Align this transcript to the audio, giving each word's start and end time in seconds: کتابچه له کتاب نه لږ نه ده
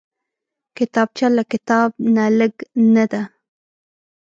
کتابچه 0.77 1.27
له 1.37 1.43
کتاب 1.51 1.89
نه 2.15 2.25
لږ 2.37 2.53
نه 2.93 3.05
ده 3.11 3.21